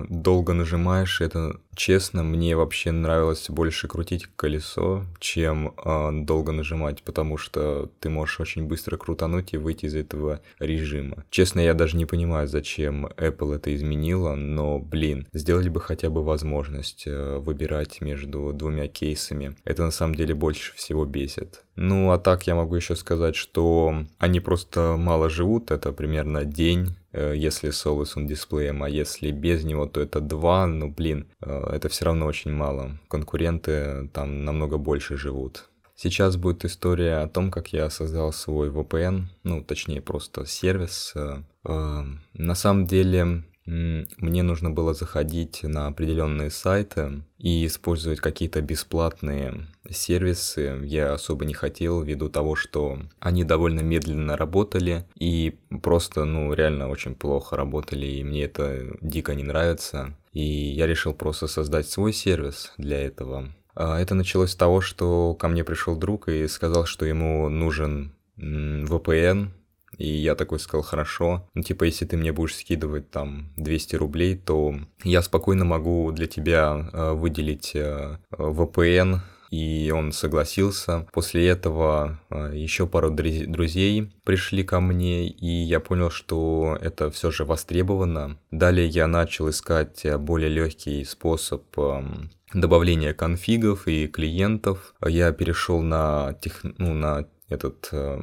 долго 0.09 0.53
нажимаешь, 0.53 1.21
это 1.21 1.61
честно, 1.75 2.23
мне 2.23 2.57
вообще 2.57 2.91
нравилось 2.91 3.49
больше 3.49 3.89
крутить 3.89 4.27
колесо, 4.37 5.05
чем 5.19 5.75
э, 5.77 6.11
долго 6.13 6.53
нажимать, 6.53 7.03
потому 7.03 7.37
что 7.37 7.91
ты 8.01 8.09
можешь 8.09 8.41
очень 8.41 8.65
быстро 8.65 8.97
крутануть 8.97 9.53
и 9.53 9.59
выйти 9.59 9.87
из 9.87 9.95
этого 9.95 10.41
режима. 10.59 11.25
Честно, 11.31 11.61
я 11.61 11.75
даже 11.75 11.97
не 11.97 12.07
понимаю, 12.07 12.49
зачем 12.49 13.07
Apple 13.07 13.57
это 13.57 13.75
изменила, 13.75 14.35
но, 14.35 14.79
блин, 14.79 15.27
сделали 15.33 15.69
бы 15.69 15.81
хотя 15.81 16.11
бы 16.11 16.25
возможность 16.25 17.05
э, 17.07 17.39
выбирать 17.39 18.01
между 18.01 18.53
двумя 18.53 18.89
кейсами. 18.89 19.57
Это 19.65 19.83
на 19.83 19.91
самом 19.91 20.15
деле 20.15 20.35
больше 20.35 20.75
всего 20.75 21.05
бесит. 21.05 21.66
Ну, 21.77 22.11
а 22.11 22.19
так 22.19 22.47
я 22.47 22.55
могу 22.55 22.75
еще 22.75 22.97
сказать, 22.97 23.37
что 23.37 24.05
они 24.19 24.41
просто 24.41 24.97
мало 24.99 25.29
живут, 25.29 25.71
это 25.71 25.93
примерно 25.93 26.45
день, 26.45 26.97
э, 27.13 27.35
если 27.37 27.71
с 27.71 27.85
Always 27.85 28.17
on 28.17 28.27
дисплеем, 28.27 28.83
а 28.83 28.89
если 28.89 29.31
без 29.31 29.63
него, 29.63 29.87
то 29.87 30.01
это 30.01 30.21
два, 30.21 30.67
ну, 30.67 30.91
блин, 30.91 31.27
э, 31.43 31.71
это 31.75 31.91
все 31.91 32.07
равно 32.07 32.27
очень 32.27 32.53
мало. 32.53 32.99
Конкуренты 33.09 34.09
там 34.15 34.45
намного 34.45 34.79
больше 34.79 35.19
живут. 35.19 35.69
Сейчас 35.95 36.37
будет 36.37 36.65
история 36.65 37.19
о 37.19 37.29
том, 37.29 37.51
как 37.51 37.73
я 37.73 37.91
создал 37.91 38.33
свой 38.33 38.71
VPN, 38.71 39.25
ну, 39.45 39.63
точнее, 39.63 40.01
просто 40.01 40.47
сервис. 40.47 41.13
Э, 41.15 42.05
на 42.33 42.55
самом 42.55 42.87
деле, 42.87 43.45
мне 43.67 44.43
нужно 44.43 44.71
было 44.71 44.95
заходить 44.95 45.65
на 45.65 45.89
определенные 45.89 46.51
сайты 46.51 47.23
и 47.39 47.67
использовать 47.67 48.21
какие-то 48.21 48.63
бесплатные 48.63 49.67
сервисы. 49.91 50.81
Я 50.85 51.13
особо 51.13 51.45
не 51.45 51.55
хотел 51.55 52.03
ввиду 52.03 52.29
того, 52.29 52.55
что 52.55 52.99
они 53.19 53.45
довольно 53.45 53.81
медленно 53.81 54.37
работали 54.37 55.05
и 55.19 55.59
просто, 55.83 56.25
ну, 56.25 56.53
реально 56.53 56.89
очень 56.89 57.15
плохо 57.15 57.57
работали, 57.57 58.07
и 58.07 58.25
мне 58.25 58.45
это 58.45 58.97
дико 59.01 59.35
не 59.35 59.43
нравится. 59.43 60.17
И 60.33 60.43
я 60.43 60.87
решил 60.87 61.15
просто 61.15 61.47
создать 61.49 61.89
свой 61.89 62.13
сервис 62.13 62.73
для 62.79 63.01
этого. 63.01 63.53
А, 63.75 64.01
это 64.01 64.15
началось 64.15 64.53
с 64.53 64.57
того, 64.57 64.81
что 64.81 65.35
ко 65.35 65.49
мне 65.49 65.65
пришел 65.65 65.97
друг 65.97 66.29
и 66.29 66.47
сказал, 66.47 66.87
что 66.87 67.05
ему 67.05 67.49
нужен 67.49 68.15
VPN, 68.39 69.51
и 69.99 70.09
я 70.09 70.35
такой 70.35 70.59
сказал, 70.61 70.83
хорошо, 70.83 71.49
ну 71.55 71.63
типа, 71.63 71.85
если 71.85 72.05
ты 72.05 72.17
мне 72.17 72.33
будешь 72.33 72.57
скидывать 72.57 73.11
там 73.11 73.53
200 73.57 73.97
рублей, 73.97 74.37
то 74.37 74.75
я 75.05 75.23
спокойно 75.23 75.65
могу 75.65 76.11
для 76.13 76.27
тебя 76.27 76.91
э, 76.93 77.13
выделить 77.13 77.73
э, 77.75 78.19
VPN, 78.31 79.21
и 79.51 79.93
он 79.95 80.13
согласился. 80.13 81.07
После 81.13 81.47
этого 81.49 82.21
э, 82.31 82.53
еще 82.55 82.87
пару 82.87 83.11
друзей 83.11 84.13
пришли 84.25 84.65
ко 84.65 84.81
мне, 84.81 85.29
и 85.29 85.47
я 85.47 85.81
понял, 85.81 86.11
что 86.11 86.77
это 86.81 87.11
все 87.11 87.31
же 87.31 87.45
востребовано. 87.45 88.39
Далее 88.51 88.87
я 88.87 89.07
начал 89.07 89.49
искать 89.51 90.05
более 90.19 90.49
легкий 90.49 91.05
способ 91.05 91.63
эм, 91.79 92.31
добавления 92.53 93.15
конфигов 93.15 93.87
и 93.87 94.07
клиентов. 94.07 94.95
Я 95.07 95.33
перешел 95.33 95.81
на, 95.81 96.35
тех, 96.41 96.61
ну, 96.79 96.93
на 96.95 97.27
этот 97.49 97.89
э, 97.93 98.19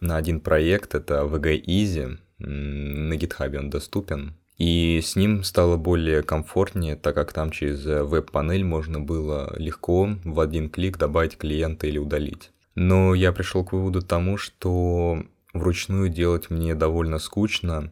на 0.00 0.16
один 0.16 0.40
проект, 0.40 0.94
это 0.94 1.22
VG 1.22 1.64
Easy, 1.64 2.18
на 2.38 3.14
GitHub 3.14 3.56
он 3.56 3.70
доступен. 3.70 4.34
И 4.58 5.00
с 5.02 5.16
ним 5.16 5.42
стало 5.42 5.76
более 5.76 6.22
комфортнее, 6.22 6.94
так 6.94 7.14
как 7.14 7.32
там 7.32 7.50
через 7.50 7.84
веб-панель 7.84 8.64
можно 8.64 9.00
было 9.00 9.54
легко 9.56 10.10
в 10.22 10.38
один 10.38 10.68
клик 10.68 10.98
добавить 10.98 11.38
клиента 11.38 11.86
или 11.86 11.96
удалить. 11.96 12.50
Но 12.74 13.14
я 13.14 13.32
пришел 13.32 13.64
к 13.64 13.72
выводу 13.72 14.02
тому, 14.02 14.36
что 14.36 15.24
вручную 15.54 16.10
делать 16.10 16.50
мне 16.50 16.74
довольно 16.74 17.18
скучно, 17.18 17.90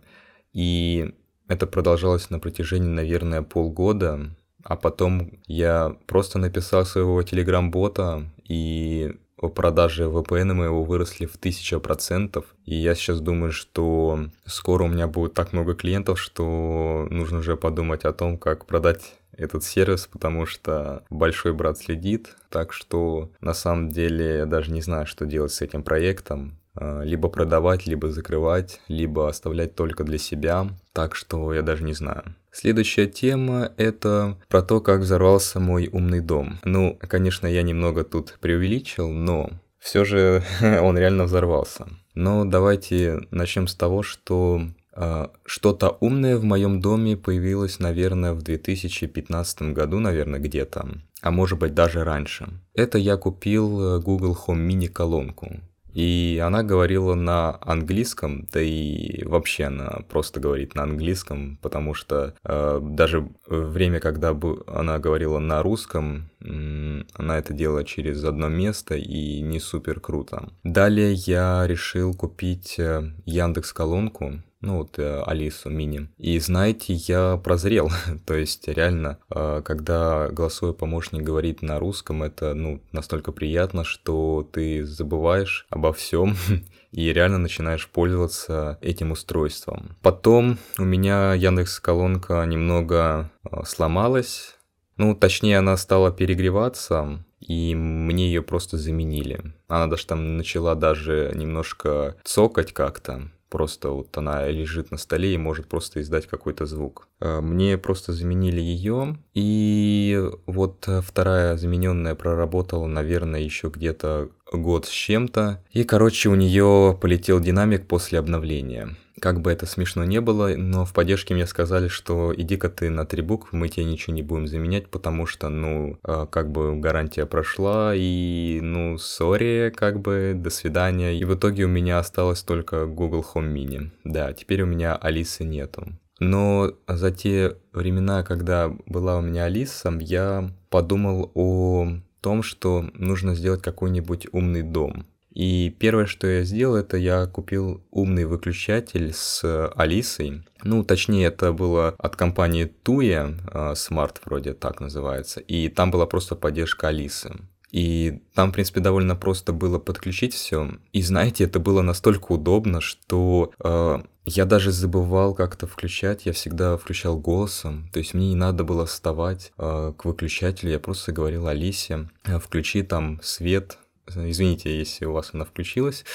и 0.53 1.15
это 1.49 1.67
продолжалось 1.67 2.29
на 2.29 2.39
протяжении, 2.39 2.89
наверное, 2.89 3.43
полгода, 3.43 4.31
а 4.63 4.77
потом 4.77 5.41
я 5.47 5.97
просто 6.07 6.39
написал 6.39 6.85
своего 6.85 7.23
телеграм-бота, 7.23 8.31
и 8.45 9.17
продажи 9.55 10.05
VPN 10.05 10.55
моего 10.55 10.83
выросли 10.83 11.27
в 11.27 11.37
1000%. 11.37 12.45
И 12.65 12.75
я 12.75 12.95
сейчас 12.95 13.21
думаю, 13.21 13.53
что 13.53 14.27
скоро 14.45 14.85
у 14.85 14.89
меня 14.89 15.07
будет 15.07 15.35
так 15.35 15.53
много 15.53 15.75
клиентов, 15.75 16.21
что 16.21 17.07
нужно 17.11 17.39
уже 17.39 17.57
подумать 17.57 18.05
о 18.05 18.13
том, 18.13 18.39
как 18.39 18.67
продать 18.67 19.15
этот 19.39 19.63
сервис, 19.63 20.09
потому 20.11 20.47
что 20.47 21.05
большой 21.11 21.53
брат 21.53 21.79
следит. 21.79 22.37
Так 22.51 22.73
что 22.73 23.31
на 23.41 23.55
самом 23.55 23.89
деле 23.89 24.39
я 24.39 24.47
даже 24.47 24.73
не 24.73 24.83
знаю, 24.83 25.07
что 25.07 25.25
делать 25.27 25.53
с 25.53 25.63
этим 25.63 25.83
проектом. 25.83 26.59
А, 26.81 27.03
либо 27.03 27.29
продавать, 27.29 27.87
либо 27.87 28.11
закрывать, 28.11 28.81
либо 28.89 29.29
оставлять 29.29 29.75
только 29.75 30.05
для 30.05 30.19
себя. 30.19 30.69
Так 30.93 31.15
что 31.15 31.53
я 31.53 31.63
даже 31.63 31.83
не 31.85 31.93
знаю. 31.93 32.35
Следующая 32.53 33.07
тема– 33.07 33.73
это 33.77 34.37
про 34.49 34.63
то, 34.63 34.81
как 34.81 35.01
взорвался 35.01 35.61
мой 35.61 35.89
умный 35.91 36.21
дом. 36.21 36.59
Ну, 36.65 36.99
конечно, 37.01 37.47
я 37.47 37.63
немного 37.63 38.05
тут 38.05 38.39
преувеличил, 38.41 39.11
но 39.11 39.51
все 39.79 40.05
же 40.05 40.43
он 40.61 40.97
реально 40.97 41.25
взорвался. 41.25 41.89
Но 42.15 42.45
давайте 42.45 43.21
начнем 43.31 43.69
с 43.69 43.75
того, 43.75 44.03
что 44.03 44.63
э, 44.95 45.29
что-то 45.45 45.97
умное 46.01 46.37
в 46.37 46.45
моем 46.45 46.81
доме 46.81 47.17
появилось, 47.17 47.79
наверное, 47.79 48.33
в 48.33 48.43
2015 48.43 49.63
году, 49.73 49.99
наверное, 49.99 50.41
где-то, 50.41 50.89
а 51.23 51.31
может 51.31 51.59
быть 51.59 51.75
даже 51.75 52.03
раньше. 52.03 52.49
Это 52.75 52.99
я 52.99 53.17
купил 53.17 53.97
э, 53.97 54.01
Google 54.01 54.37
Home 54.47 54.67
Mini 54.67 54.89
колонку. 54.89 55.61
И 55.95 56.41
она 56.45 56.63
говорила 56.63 57.15
на 57.15 57.59
английском, 57.61 58.47
да 58.53 58.61
и 58.61 59.25
вообще 59.25 59.65
она 59.65 60.01
просто 60.09 60.41
говорит 60.41 60.75
на 60.75 60.83
английском, 60.85 61.59
потому 61.63 61.95
что 61.95 62.35
э, 62.45 62.81
даже 62.83 63.29
время, 63.47 64.01
когда 64.01 64.35
бы 64.35 64.63
она 64.67 64.99
говорила 64.99 65.39
на 65.39 65.63
русском, 65.63 66.31
она 66.41 67.39
это 67.39 67.53
делала 67.53 67.85
через 67.85 68.23
одно 68.25 68.49
место 68.49 68.95
и 68.95 69.41
не 69.41 69.59
супер 69.61 70.01
круто. 70.01 70.51
Далее 70.63 71.13
я 71.15 71.67
решил 71.67 72.15
купить 72.15 72.79
э, 72.79 73.13
Яндекс 73.25 73.73
колонку, 73.73 74.43
ну 74.61 74.79
вот 74.79 74.99
э, 74.99 75.23
Алису 75.23 75.71
Мини. 75.71 76.09
И 76.17 76.39
знаете, 76.41 76.95
я 76.95 77.37
прозрел. 77.37 77.91
То 78.27 78.35
есть 78.35 78.67
реально, 78.69 79.19
э, 79.31 79.63
когда 79.65 80.29
голосовой 80.29 80.75
помощник 80.75 81.23
говорит 81.23 81.63
на 81.63 81.79
русском, 81.79 82.23
это 82.23 82.55
ну 82.55 82.83
настолько 82.93 83.33
приятно, 83.33 83.85
что 83.85 84.49
ты 84.51 84.85
забываешь 84.85 85.67
обо 85.71 85.93
всем 85.93 86.37
и 86.91 87.13
реально 87.13 87.39
начинаешь 87.39 87.89
пользоваться 87.89 88.79
этим 88.81 89.13
устройством. 89.13 89.97
Потом 90.03 90.59
у 90.79 90.85
меня 90.85 91.35
Яндекс 91.35 91.81
колонка 91.81 92.45
немного 92.45 93.31
э, 93.45 93.63
сломалась. 93.65 94.57
Ну, 94.97 95.15
точнее, 95.15 95.59
она 95.59 95.77
стала 95.77 96.11
перегреваться, 96.11 97.25
и 97.39 97.77
мне 97.77 98.27
ее 98.27 98.43
просто 98.43 98.77
заменили. 98.77 99.55
Она 99.69 99.87
даже 99.87 100.07
там 100.07 100.37
начала 100.37 100.75
даже 100.75 101.33
немножко 101.37 102.17
цокать 102.25 102.73
как-то. 102.73 103.31
Просто 103.49 103.91
вот 103.91 104.17
она 104.17 104.47
лежит 104.49 104.91
на 104.91 104.99
столе 104.99 105.35
и 105.35 105.39
может 105.39 105.67
просто 105.67 106.01
издать 106.01 106.27
какой-то 106.27 106.67
звук. 106.67 107.09
А, 107.21 107.41
мне 107.41 107.79
просто 107.79 108.13
заменили 108.13 108.61
ее, 108.61 109.17
и 109.35 110.23
вот 110.47 110.89
вторая 111.03 111.57
замененная 111.57 112.15
проработала, 112.15 112.87
наверное, 112.87 113.41
еще 113.41 113.69
где-то 113.69 114.31
год 114.53 114.87
с 114.87 114.91
чем-то. 114.91 115.63
И, 115.73 115.85
короче, 115.85 116.29
у 116.29 116.35
нее 116.35 116.97
полетел 117.01 117.41
динамик 117.41 117.87
после 117.87 118.19
обновления. 118.19 118.97
Как 119.21 119.41
бы 119.41 119.51
это 119.51 119.67
смешно 119.67 120.05
не 120.05 120.21
было, 120.21 120.55
но 120.57 120.85
в 120.85 120.93
поддержке 120.93 121.35
мне 121.35 121.47
сказали, 121.47 121.89
что 121.89 122.33
иди-ка 122.37 122.69
ты 122.69 122.89
на 122.89 123.05
три 123.05 123.23
буквы, 123.23 123.59
мы 123.59 123.69
тебе 123.69 123.85
ничего 123.85 124.15
не 124.15 124.23
будем 124.23 124.47
заменять, 124.47 124.89
потому 124.89 125.27
что, 125.27 125.49
ну, 125.49 125.99
а, 126.05 126.27
как 126.27 126.53
бы 126.53 126.79
гарантия 126.79 127.27
прошла, 127.27 127.93
и, 127.95 128.61
ну, 128.63 128.97
сори, 128.99 129.73
как 129.75 130.01
бы, 130.01 130.35
до 130.37 130.51
свидания. 130.51 131.19
И 131.19 131.25
в 131.25 131.35
итоге 131.35 131.65
у 131.65 131.69
меня 131.69 131.99
осталось 131.99 132.43
только 132.43 132.87
Google 132.87 133.25
Home 133.35 133.53
Mini. 133.53 133.91
Да, 134.05 134.33
теперь 134.33 134.63
у 134.63 134.67
меня 134.67 134.95
Алисы 134.95 135.45
нету. 135.45 135.89
Но 136.21 136.73
за 136.87 137.11
те 137.11 137.57
времена, 137.73 138.23
когда 138.23 138.73
была 138.87 139.19
у 139.19 139.23
меня 139.23 139.45
Алиса, 139.45 139.97
я 140.01 140.51
подумал 140.69 141.31
о 141.35 141.89
том, 142.21 142.43
что 142.43 142.89
нужно 142.95 143.35
сделать 143.35 143.63
какой-нибудь 143.63 144.29
умный 144.33 144.63
дом. 144.63 145.07
И 145.39 145.71
первое, 145.79 146.07
что 146.07 146.27
я 146.27 146.43
сделал, 146.43 146.75
это 146.75 146.97
я 146.97 147.27
купил 147.27 147.85
умный 147.93 148.25
выключатель 148.25 149.13
с 149.13 149.71
Алисой. 149.77 150.43
Ну, 150.65 150.83
точнее, 150.83 151.27
это 151.27 151.53
было 151.53 151.95
от 151.97 152.17
компании 152.17 152.73
Tuya, 152.85 153.39
а, 153.53 153.73
Smart 153.75 154.17
вроде 154.25 154.55
так 154.55 154.81
называется. 154.81 155.39
И 155.39 155.69
там 155.69 155.93
была 155.93 156.07
просто 156.07 156.35
поддержка 156.35 156.89
Алисы. 156.89 157.37
И 157.71 158.23
там, 158.35 158.51
в 158.51 158.53
принципе, 158.55 158.81
довольно 158.81 159.15
просто 159.15 159.53
было 159.53 159.79
подключить 159.79 160.35
все. 160.35 160.71
И 160.93 161.03
знаете, 161.03 161.45
это 161.45 161.61
было 161.61 161.83
настолько 161.83 162.33
удобно, 162.33 162.81
что 162.81 163.53
э, 163.63 163.99
я 164.25 164.45
даже 164.47 164.73
забывал 164.73 165.35
как-то 165.35 165.67
включать. 165.67 166.25
Я 166.25 166.33
всегда 166.33 166.77
включал 166.79 167.19
голосом. 167.19 167.91
То 167.93 167.99
есть 167.99 168.15
мне 168.15 168.31
не 168.31 168.37
надо 168.37 168.65
было 168.65 168.87
вставать 168.87 169.53
э, 169.59 169.93
к 169.97 170.05
выключателю. 170.05 170.73
Я 170.73 170.79
просто 170.79 171.13
говорил 171.13 171.47
Алисе, 171.47 172.09
«Э, 172.25 172.39
включи 172.39 172.83
там 172.83 173.21
свет. 173.23 173.79
Извините, 174.07 174.77
если 174.79 175.05
у 175.05 175.13
вас 175.13 175.31
она 175.35 175.45
включилась. 175.45 176.07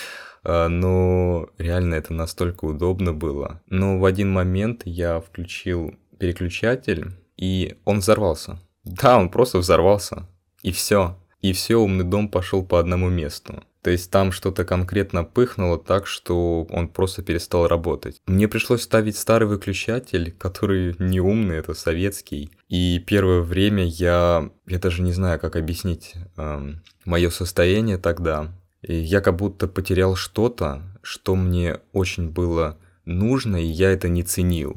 Э, 0.44 0.68
но 0.68 1.50
реально 1.60 1.96
это 1.96 2.14
настолько 2.14 2.66
удобно 2.66 3.14
было. 3.14 3.62
Но 3.68 4.00
в 4.00 4.06
один 4.06 4.32
момент 4.32 4.82
я 4.86 5.20
включил 5.20 5.94
переключатель, 6.18 7.12
и 7.38 7.78
он 7.86 8.00
взорвался. 8.00 8.60
Да, 8.84 9.20
он 9.20 9.30
просто 9.30 9.60
взорвался. 9.60 10.28
И 10.64 10.72
все 10.72 11.16
и 11.44 11.52
все, 11.52 11.76
умный 11.76 12.06
дом 12.06 12.30
пошел 12.30 12.64
по 12.64 12.80
одному 12.80 13.10
месту. 13.10 13.64
То 13.82 13.92
есть 13.92 14.10
там 14.10 14.32
что-то 14.32 14.64
конкретно 14.64 15.26
пыхнуло 15.26 15.78
так, 15.78 16.08
что 16.08 16.64
он 16.70 16.88
просто 16.88 17.22
перестал 17.22 17.68
работать. 17.68 18.22
Мне 18.26 18.48
пришлось 18.48 18.84
ставить 18.84 19.18
старый 19.18 19.46
выключатель, 19.46 20.32
который 20.32 20.96
не 21.00 21.20
умный, 21.20 21.58
это 21.58 21.74
советский. 21.74 22.50
И 22.70 22.98
первое 23.06 23.42
время 23.42 23.84
я, 23.86 24.50
я 24.68 24.80
даже 24.80 25.02
не 25.02 25.12
знаю, 25.12 25.38
как 25.38 25.58
объяснить 25.58 26.14
эм, 26.38 26.82
мое 27.04 27.30
состояние 27.30 27.98
тогда. 27.98 28.56
И 28.82 28.96
я 28.96 29.20
как 29.20 29.36
будто 29.36 29.68
потерял 29.68 30.16
что-то, 30.16 30.82
что 31.02 31.36
мне 31.36 31.80
очень 31.92 32.30
было 32.30 32.78
нужно, 33.04 33.58
и 33.58 33.66
я 33.66 33.92
это 33.92 34.08
не 34.08 34.24
ценил. 34.24 34.76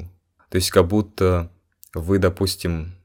То 0.49 0.57
есть 0.57 0.69
как 0.69 0.85
будто 0.87 1.49
вы, 1.93 2.19
допустим, 2.19 2.97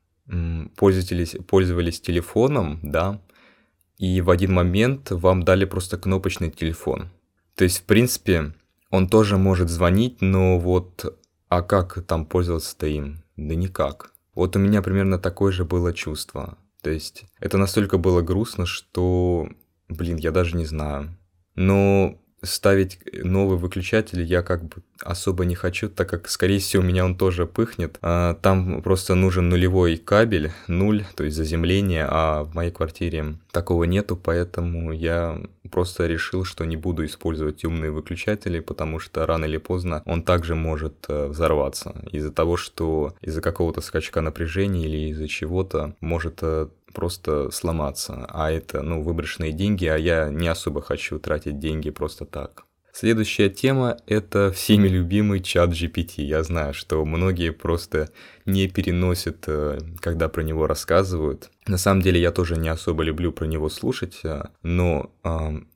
пользовались, 0.76 1.36
пользовались 1.46 2.00
телефоном, 2.00 2.80
да, 2.82 3.20
и 4.02 4.20
в 4.20 4.30
один 4.30 4.52
момент 4.52 5.12
вам 5.12 5.44
дали 5.44 5.64
просто 5.64 5.96
кнопочный 5.96 6.50
телефон. 6.50 7.08
То 7.54 7.62
есть, 7.62 7.78
в 7.78 7.82
принципе, 7.84 8.52
он 8.90 9.08
тоже 9.08 9.38
может 9.38 9.70
звонить, 9.70 10.20
но 10.20 10.58
вот, 10.58 11.16
а 11.48 11.62
как 11.62 12.04
там 12.04 12.26
пользоваться-то 12.26 12.88
им? 12.88 13.22
Да 13.36 13.54
никак. 13.54 14.12
Вот 14.34 14.56
у 14.56 14.58
меня 14.58 14.82
примерно 14.82 15.20
такое 15.20 15.52
же 15.52 15.64
было 15.64 15.92
чувство. 15.92 16.58
То 16.82 16.90
есть, 16.90 17.26
это 17.38 17.58
настолько 17.58 17.96
было 17.96 18.22
грустно, 18.22 18.66
что, 18.66 19.48
блин, 19.88 20.16
я 20.16 20.32
даже 20.32 20.56
не 20.56 20.64
знаю. 20.64 21.16
Но 21.54 22.18
ставить 22.42 22.98
новый 23.12 23.56
выключатель 23.58 24.22
я 24.22 24.42
как 24.42 24.64
бы 24.64 24.82
особо 25.00 25.44
не 25.44 25.54
хочу, 25.54 25.88
так 25.88 26.08
как, 26.08 26.28
скорее 26.28 26.58
всего, 26.58 26.82
у 26.82 26.86
меня 26.86 27.04
он 27.04 27.16
тоже 27.16 27.46
пыхнет. 27.46 27.98
А, 28.02 28.34
там 28.34 28.82
просто 28.82 29.14
нужен 29.14 29.48
нулевой 29.48 29.96
кабель, 29.96 30.52
нуль, 30.68 31.04
то 31.14 31.24
есть 31.24 31.36
заземление, 31.36 32.06
а 32.08 32.44
в 32.44 32.54
моей 32.54 32.70
квартире 32.70 33.36
такого 33.50 33.84
нету, 33.84 34.16
поэтому 34.16 34.92
я 34.92 35.40
просто 35.70 36.06
решил, 36.06 36.44
что 36.44 36.64
не 36.64 36.76
буду 36.76 37.04
использовать 37.04 37.64
умные 37.64 37.90
выключатели, 37.90 38.60
потому 38.60 38.98
что 38.98 39.26
рано 39.26 39.46
или 39.46 39.56
поздно 39.56 40.02
он 40.04 40.22
также 40.22 40.54
может 40.54 41.06
э, 41.08 41.28
взорваться 41.28 41.94
из-за 42.10 42.30
того, 42.30 42.56
что 42.56 43.14
из-за 43.20 43.40
какого-то 43.40 43.80
скачка 43.80 44.20
напряжения 44.20 44.84
или 44.84 45.10
из-за 45.10 45.28
чего-то 45.28 45.96
может 46.00 46.38
э, 46.42 46.68
просто 46.92 47.50
сломаться. 47.50 48.26
А 48.28 48.50
это, 48.50 48.82
ну, 48.82 49.02
выброшенные 49.02 49.52
деньги, 49.52 49.86
а 49.86 49.96
я 49.96 50.28
не 50.30 50.48
особо 50.48 50.82
хочу 50.82 51.18
тратить 51.18 51.58
деньги 51.58 51.90
просто 51.90 52.24
так. 52.24 52.64
Следующая 52.94 53.48
тема– 53.48 53.96
это 54.06 54.52
всеми 54.52 54.86
любимый 54.86 55.40
чат 55.40 55.70
GPT. 55.70 56.22
Я 56.24 56.42
знаю, 56.42 56.74
что 56.74 57.02
многие 57.06 57.50
просто 57.50 58.10
не 58.46 58.68
переносят, 58.68 59.44
э, 59.46 59.78
когда 60.00 60.28
про 60.28 60.42
него 60.42 60.66
рассказывают. 60.66 61.50
На 61.66 61.78
самом 61.78 62.02
деле 62.02 62.20
я 62.20 62.32
тоже 62.32 62.56
не 62.56 62.68
особо 62.68 63.02
люблю 63.02 63.32
про 63.32 63.46
него 63.46 63.68
слушать, 63.68 64.20
э, 64.24 64.44
но 64.62 65.10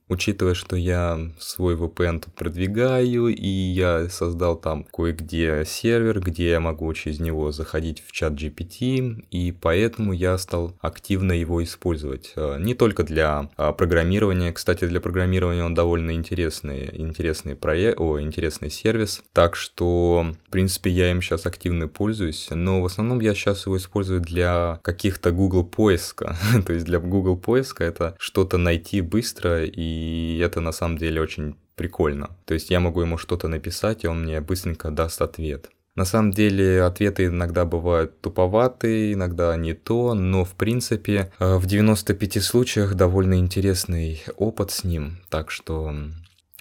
Учитывая, 0.09 0.53
что 0.53 0.77
я 0.77 1.19
свой 1.37 1.75
VPN 1.75 2.19
тут 2.19 2.33
продвигаю, 2.33 3.27
и 3.27 3.47
я 3.47 4.07
создал 4.09 4.55
там 4.55 4.85
кое-где 4.85 5.63
сервер, 5.65 6.21
где 6.21 6.51
я 6.51 6.59
могу 6.61 6.93
через 6.93 7.19
него 7.19 7.51
заходить 7.51 8.01
в 8.05 8.13
чат 8.13 8.33
GPT, 8.33 9.25
и 9.31 9.51
поэтому 9.51 10.13
я 10.13 10.37
стал 10.37 10.77
активно 10.79 11.33
его 11.33 11.61
использовать. 11.61 12.31
А, 12.37 12.57
не 12.57 12.73
только 12.73 13.03
для 13.03 13.49
а, 13.57 13.73
программирования, 13.73 14.53
кстати, 14.53 14.85
для 14.85 15.01
программирования 15.01 15.65
он 15.65 15.73
довольно 15.73 16.11
интересный, 16.11 16.89
интересный 16.93 17.57
проект, 17.57 17.99
о, 17.99 18.21
интересный 18.21 18.69
сервис, 18.69 19.23
так 19.33 19.57
что, 19.57 20.33
в 20.47 20.51
принципе, 20.51 20.89
я 20.89 21.11
им 21.11 21.21
сейчас 21.21 21.45
активно 21.45 21.89
пользуюсь, 21.89 22.47
но 22.63 22.81
в 22.81 22.85
основном 22.85 23.19
я 23.19 23.33
сейчас 23.33 23.65
его 23.65 23.77
использую 23.77 24.21
для 24.21 24.79
каких-то 24.83 25.31
Google 25.31 25.63
поиска, 25.63 26.35
то 26.65 26.73
есть 26.73 26.85
для 26.85 26.99
Google 26.99 27.37
поиска 27.37 27.83
это 27.83 28.15
что-то 28.19 28.57
найти 28.57 29.01
быстро 29.01 29.63
и 29.65 30.39
это 30.39 30.61
на 30.61 30.71
самом 30.71 30.97
деле 30.97 31.21
очень 31.21 31.55
прикольно. 31.75 32.31
То 32.45 32.53
есть 32.53 32.69
я 32.69 32.79
могу 32.79 33.01
ему 33.01 33.17
что-то 33.17 33.47
написать, 33.47 34.03
и 34.03 34.07
он 34.07 34.23
мне 34.23 34.41
быстренько 34.41 34.91
даст 34.91 35.21
ответ. 35.21 35.69
На 35.97 36.05
самом 36.05 36.31
деле 36.31 36.83
ответы 36.83 37.25
иногда 37.25 37.65
бывают 37.65 38.21
туповатые, 38.21 39.13
иногда 39.13 39.55
не 39.55 39.73
то, 39.73 40.13
но 40.13 40.45
в 40.45 40.53
принципе 40.53 41.31
э, 41.39 41.55
в 41.57 41.65
95 41.65 42.43
случаях 42.43 42.93
довольно 42.93 43.39
интересный 43.39 44.23
опыт 44.35 44.69
с 44.69 44.83
ним. 44.83 45.17
Так 45.29 45.49
что 45.49 45.95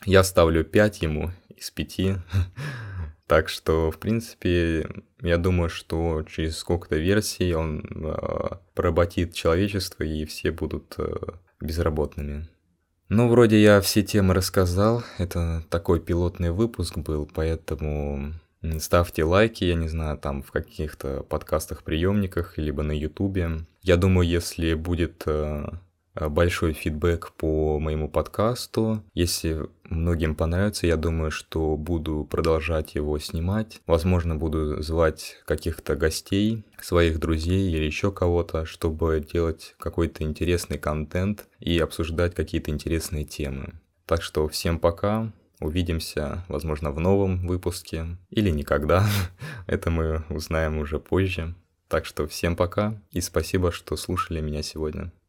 я 0.06 0.24
ставлю 0.24 0.64
5 0.64 1.02
ему 1.02 1.32
из 1.54 1.70
5. 1.70 2.00
Так 3.26 3.48
что, 3.48 3.90
в 3.90 3.98
принципе, 3.98 4.88
я 5.26 5.38
думаю, 5.38 5.68
что 5.68 6.24
через 6.24 6.58
сколько-то 6.58 6.96
версий 6.96 7.54
он 7.54 7.80
э, 7.80 8.56
поработит 8.74 9.34
человечество, 9.34 10.04
и 10.04 10.24
все 10.24 10.50
будут 10.50 10.94
э, 10.98 11.14
безработными. 11.60 12.48
Ну, 13.08 13.28
вроде 13.28 13.62
я 13.62 13.80
все 13.80 14.02
темы 14.02 14.34
рассказал. 14.34 15.04
Это 15.18 15.62
такой 15.70 16.00
пилотный 16.00 16.50
выпуск 16.50 16.98
был, 16.98 17.28
поэтому 17.32 18.32
ставьте 18.78 19.22
лайки, 19.24 19.64
я 19.64 19.74
не 19.74 19.88
знаю, 19.88 20.18
там 20.18 20.42
в 20.42 20.50
каких-то 20.50 21.22
подкастах-приемниках, 21.22 22.58
либо 22.58 22.82
на 22.82 22.92
ютубе. 22.92 23.60
Я 23.82 23.96
думаю, 23.96 24.26
если 24.26 24.74
будет 24.74 25.22
э, 25.26 25.68
большой 26.20 26.72
фидбэк 26.72 27.32
по 27.36 27.78
моему 27.78 28.08
подкасту. 28.08 29.02
Если 29.14 29.66
многим 29.88 30.34
понравится, 30.34 30.86
я 30.86 30.96
думаю, 30.96 31.30
что 31.30 31.76
буду 31.76 32.26
продолжать 32.30 32.94
его 32.94 33.18
снимать. 33.18 33.80
Возможно, 33.86 34.36
буду 34.36 34.82
звать 34.82 35.36
каких-то 35.46 35.96
гостей, 35.96 36.64
своих 36.80 37.18
друзей 37.18 37.72
или 37.72 37.84
еще 37.84 38.12
кого-то, 38.12 38.64
чтобы 38.64 39.24
делать 39.32 39.74
какой-то 39.78 40.24
интересный 40.24 40.78
контент 40.78 41.46
и 41.60 41.78
обсуждать 41.78 42.34
какие-то 42.34 42.70
интересные 42.70 43.24
темы. 43.24 43.74
Так 44.06 44.22
что 44.22 44.48
всем 44.48 44.78
пока. 44.78 45.32
Увидимся, 45.58 46.44
возможно, 46.48 46.90
в 46.90 47.00
новом 47.00 47.46
выпуске 47.46 48.18
или 48.28 48.50
никогда. 48.50 49.06
Это 49.66 49.90
мы 49.90 50.22
узнаем 50.28 50.78
уже 50.78 50.98
позже. 50.98 51.54
Так 51.88 52.04
что 52.04 52.26
всем 52.26 52.56
пока 52.56 53.00
и 53.12 53.20
спасибо, 53.20 53.72
что 53.72 53.96
слушали 53.96 54.40
меня 54.40 54.62
сегодня. 54.62 55.12